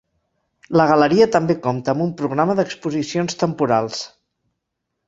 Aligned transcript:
La 0.79 0.87
galeria 0.91 1.27
també 1.35 1.57
compta 1.67 1.95
amb 1.95 2.07
un 2.07 2.15
programa 2.23 2.57
d'exposicions 2.61 3.41
temporals. 3.45 4.07